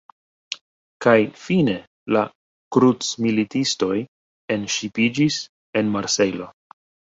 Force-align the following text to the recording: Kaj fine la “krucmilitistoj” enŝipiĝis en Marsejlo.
Kaj 1.05 1.17
fine 1.41 1.75
la 2.17 2.23
“krucmilitistoj” 2.77 4.01
enŝipiĝis 4.57 5.41
en 5.83 5.95
Marsejlo. 6.01 6.53